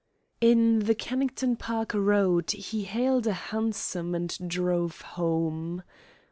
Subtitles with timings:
[0.41, 5.83] In the Kennington Park Road he hailed hansom and drove home.